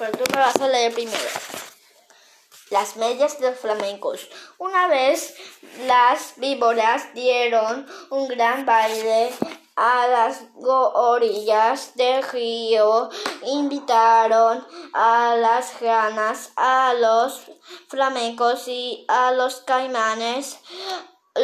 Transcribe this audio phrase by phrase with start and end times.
[0.00, 1.18] pero tú me vas a leer primero.
[2.70, 4.28] Las medias de flamencos.
[4.56, 5.34] Una vez
[5.86, 9.30] las víboras dieron un gran baile
[9.76, 13.10] a las orillas del río,
[13.46, 17.42] invitaron a las ranas, a los
[17.88, 20.58] flamencos y a los caimanes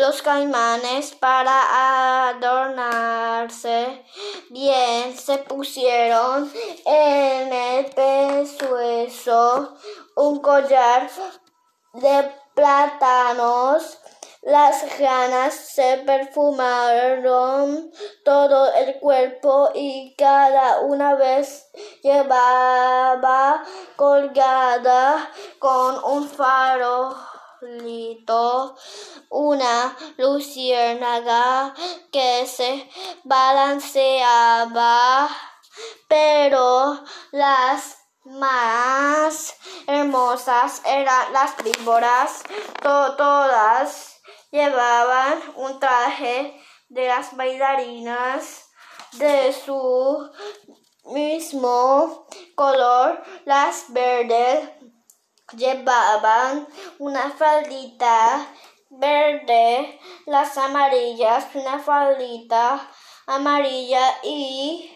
[0.00, 4.04] los caimanes para adornarse
[4.50, 6.52] bien se pusieron
[6.84, 9.74] en el pescuezo
[10.16, 11.08] un collar
[11.94, 13.98] de plátanos.
[14.42, 17.90] Las ranas se perfumaron
[18.24, 21.68] todo el cuerpo y cada una vez
[22.02, 23.64] llevaba
[23.96, 27.35] colgada con un farolito
[29.30, 31.74] una luciérnaga
[32.12, 32.88] que se
[33.24, 35.28] balanceaba,
[36.08, 37.00] pero
[37.32, 39.54] las más
[39.86, 42.42] hermosas eran las víboras,
[42.82, 48.68] todas llevaban un traje de las bailarinas
[49.12, 50.30] de su
[51.04, 53.22] mismo color.
[53.44, 54.70] Las verdes
[55.52, 56.66] llevaban
[56.98, 58.46] una faldita
[58.90, 62.88] verde, las amarillas una faldita
[63.26, 64.92] amarilla y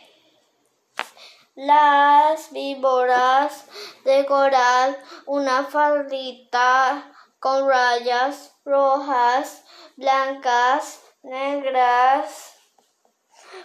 [1.54, 3.66] las víboras
[4.04, 9.64] de coral una faldita con rayas rojas,
[9.96, 12.59] blancas, negras.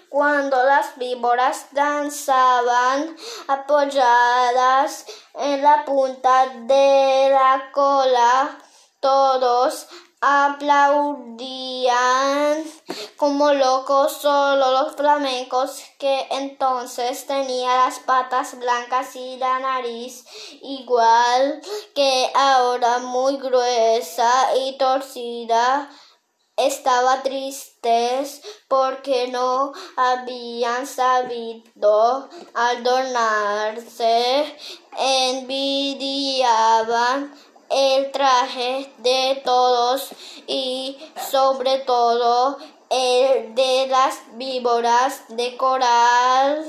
[0.10, 3.16] Cuando las víboras danzaban
[3.48, 8.58] apoyadas en la punta de la cola,
[9.00, 9.88] todos
[10.28, 11.86] aplaudían
[13.16, 20.26] como locos solo los flamencos que entonces tenían las patas blancas y la nariz
[20.64, 21.62] igual
[21.94, 25.90] que ahora muy gruesa y torcida
[26.58, 34.58] estaba tristes porque no habían sabido adornarse,
[34.98, 37.34] envidiaban
[37.70, 40.10] el traje de todos
[40.48, 40.98] y
[41.30, 42.58] sobre todo
[42.96, 46.66] de las víboras de coral.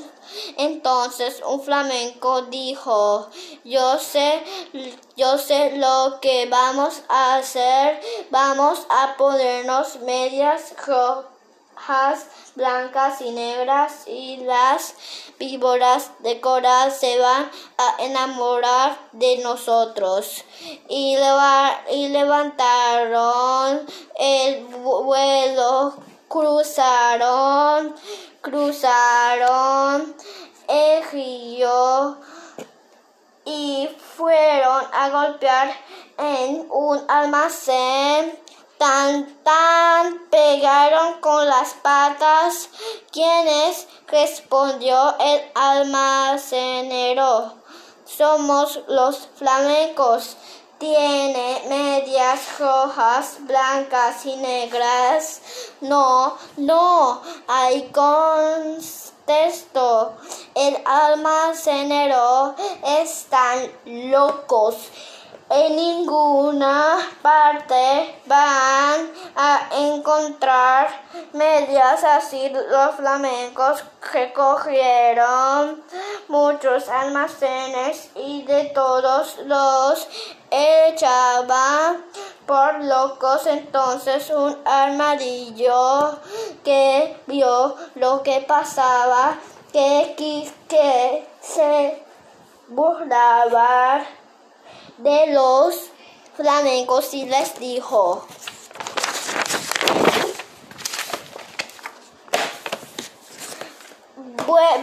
[0.56, 3.28] Entonces un flamenco dijo,
[3.64, 4.42] yo sé,
[5.16, 8.00] yo sé lo que vamos a hacer,
[8.30, 12.26] vamos a ponernos medias rojas
[12.56, 14.94] blancas y negras y las
[15.38, 20.44] víboras de coral se van a enamorar de nosotros.
[20.88, 21.16] Y,
[21.92, 23.86] y levantaron
[24.18, 25.94] el vuelo,
[26.28, 27.94] cruzaron,
[28.40, 30.14] cruzaron
[30.68, 32.18] el río
[33.44, 35.72] y fueron a golpear
[36.18, 38.38] en un almacén
[38.78, 42.68] tan tan pegaron con las patas.
[43.10, 47.54] quienes respondió el almacenero.
[48.04, 50.36] Somos los flamencos.
[50.78, 55.40] Tiene medias rojas, blancas y negras.
[55.80, 58.84] No, no, hay contestó.
[60.54, 62.54] El almacenero
[62.84, 64.76] están locos
[65.48, 70.88] en ninguna parte van a encontrar
[71.32, 72.48] medias así.
[72.48, 75.84] Los flamencos recogieron
[76.28, 80.08] muchos almacenes y de todos los
[80.50, 82.04] echaban
[82.44, 83.46] por locos.
[83.46, 86.18] Entonces un armadillo
[86.64, 89.36] que vio lo que pasaba,
[89.72, 90.14] que,
[90.68, 92.02] que se
[92.68, 94.04] burlaba
[94.98, 95.90] de los
[96.36, 98.26] flamencos y les dijo,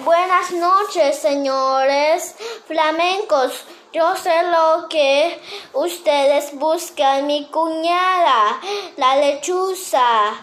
[0.03, 2.35] buenas noches, señores
[2.67, 3.65] flamencos.
[3.93, 5.39] Yo sé lo que
[5.73, 7.27] ustedes buscan.
[7.27, 8.59] Mi cuñada,
[8.97, 10.33] la lechuza,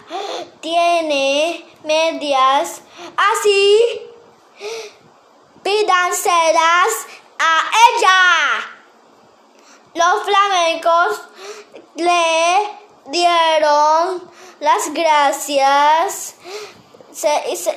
[0.61, 2.81] tiene medias
[3.17, 4.10] así.
[9.93, 11.21] Los flamencos
[11.95, 16.35] le dieron las gracias.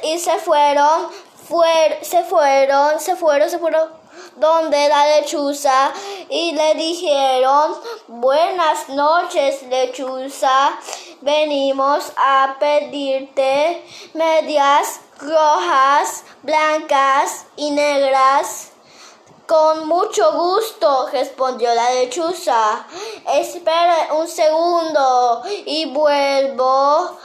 [0.03, 1.11] Y, se, fueron,
[2.03, 4.05] se fueron, se fueron, se fueron
[4.37, 5.93] donde la lechuza
[6.29, 7.77] y le dijeron
[8.09, 10.73] buenas noches lechuza
[11.21, 13.85] venimos a pedirte
[14.15, 18.73] medias rojas blancas y negras
[19.47, 22.87] Con mucho gusto, respondió la lechuza.
[23.31, 27.19] Espera un segundo y vuelvo.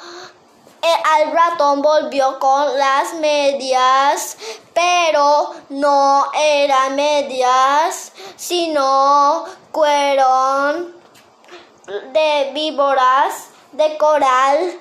[0.82, 4.38] El ratón volvió con las medias,
[4.74, 10.96] pero no eran medias, sino fueron
[12.12, 14.80] de víboras de coral.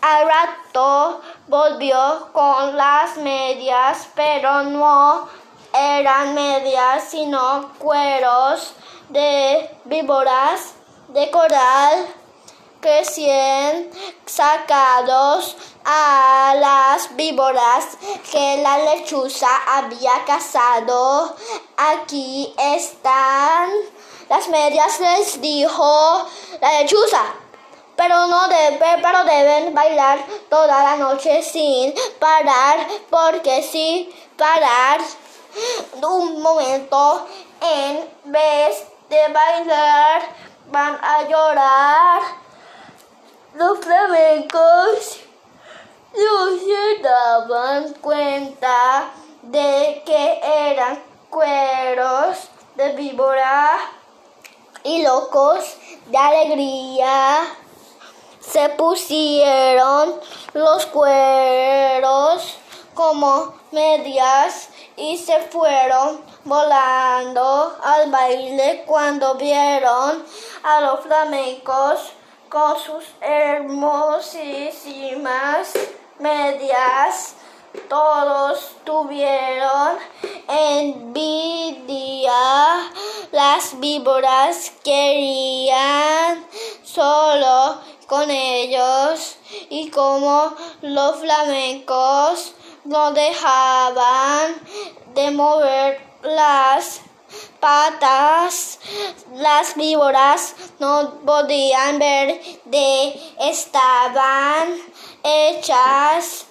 [0.00, 5.28] Al rato volvió con las medias, pero no
[5.74, 8.74] eran medias, sino cueros
[9.08, 10.74] de víboras
[11.08, 12.06] de coral
[12.80, 13.90] recién
[14.26, 17.96] sacados a las víboras
[18.30, 21.34] que la lechuza había cazado.
[21.76, 23.70] Aquí están
[24.28, 26.26] las medias, les dijo
[26.60, 27.22] la lechuza.
[27.96, 30.18] Pero no debe, pero deben bailar
[30.50, 35.00] toda la noche sin parar, porque si parar
[36.02, 37.26] un momento
[37.60, 40.22] en vez de bailar
[40.70, 42.22] van a llorar.
[43.54, 45.20] Los flamencos
[46.14, 49.10] no se daban cuenta
[49.42, 50.40] de que
[50.70, 53.70] eran cueros de víbora
[54.82, 57.44] y locos de alegría.
[58.40, 60.20] Se pusieron
[60.52, 62.58] los cueros
[62.94, 70.24] como medias y se fueron volando al baile cuando vieron
[70.62, 72.12] a los flamencos
[72.48, 75.72] con sus hermosísimas
[76.18, 77.34] medias.
[77.88, 79.98] Todos tuvieron
[80.48, 82.32] envidia.
[83.32, 86.46] Las víboras querían
[86.84, 89.38] solo con ellos
[89.70, 94.54] y como los flamencos no dejaban
[95.14, 97.00] de mover las
[97.60, 98.78] patas.
[99.34, 104.76] Las víboras no podían ver de estaban
[105.22, 106.46] hechas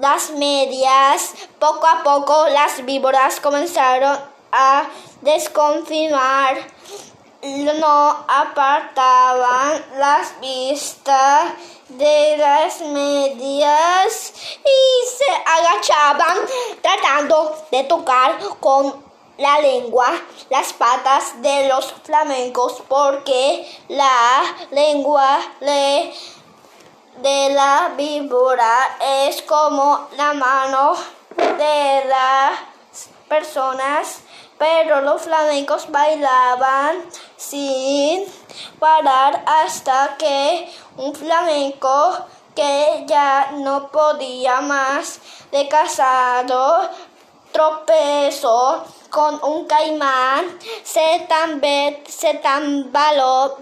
[0.00, 1.34] las medias.
[1.58, 4.18] Poco a poco las víboras comenzaron
[4.52, 4.84] a
[5.22, 6.56] desconfinar.
[7.40, 11.52] No apartaban las vistas
[11.88, 14.32] de las medias
[14.64, 16.36] y se agachaban
[16.82, 19.06] tratando de tocar con
[19.36, 20.10] la lengua,
[20.50, 24.42] las patas de los flamencos, porque la
[24.72, 26.12] lengua de
[27.50, 28.96] la víbora
[29.26, 30.94] es como la mano
[31.36, 32.58] de las
[33.28, 34.22] personas,
[34.58, 37.04] pero los flamencos bailaban
[37.38, 38.24] sin
[38.78, 42.18] parar hasta que un flamenco
[42.54, 45.20] que ya no podía más
[45.52, 46.90] de casado
[47.52, 53.54] tropezó con un caimán, se, tambe, se tambaleó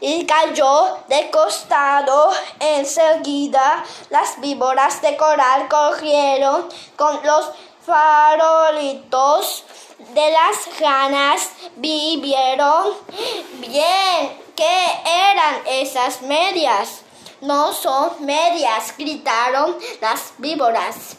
[0.00, 2.30] y cayó de costado.
[2.58, 7.50] Enseguida las víboras de coral corrieron con los
[7.84, 9.64] farolitos
[10.14, 12.94] de las ganas vivieron
[13.60, 14.40] bien.
[14.56, 17.02] ¿Qué eran esas medias?
[17.40, 21.16] No son medias, gritaron las víboras.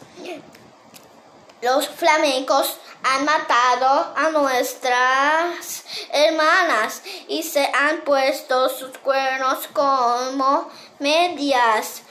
[1.61, 10.69] Los flamencos han matado a nuestras hermanas y se han puesto sus cuernos como
[10.99, 12.03] medias.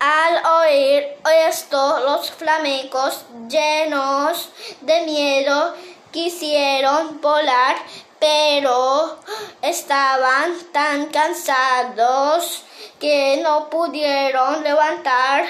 [0.00, 1.06] Al oír
[1.48, 4.50] esto, los flamencos, llenos
[4.82, 5.74] de miedo,
[6.14, 7.76] quisieron volar,
[8.20, 9.18] pero
[9.60, 12.62] estaban tan cansados
[13.00, 15.44] que no pudieron levantar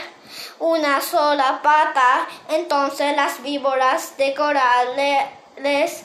[0.58, 2.26] una sola pata.
[2.48, 4.96] Entonces las víboras de coral
[5.58, 6.04] les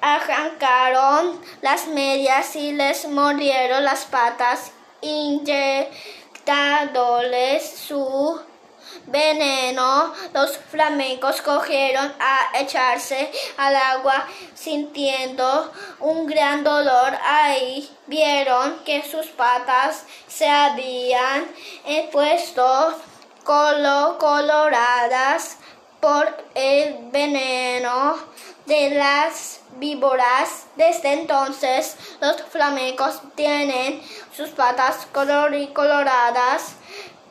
[0.00, 8.40] arrancaron las medias y les mordieron las patas, inyectándoles su
[9.10, 10.12] veneno.
[10.32, 17.16] Los flamencos cogieron a echarse al agua sintiendo un gran dolor.
[17.24, 21.46] Ahí vieron que sus patas se habían
[22.12, 22.94] puesto
[24.18, 25.58] coloradas
[26.00, 28.16] por el veneno
[28.66, 30.66] de las víboras.
[30.76, 34.00] Desde entonces los flamencos tienen
[34.34, 36.76] sus patas coloradas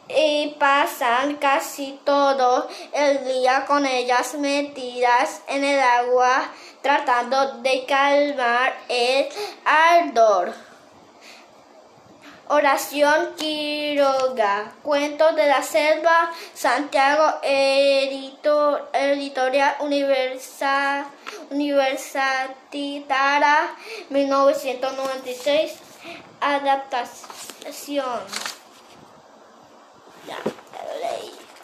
[0.10, 6.50] y pasan casi todo el día con ellas metidas en el agua
[6.82, 9.28] tratando de calmar el
[9.66, 10.54] ardor.
[12.52, 21.06] Oración Quiroga, Cuentos de la Selva, Santiago, editor, Editorial Universal,
[21.52, 23.76] Universitara,
[24.10, 25.74] 1996,
[26.42, 28.20] Adaptación.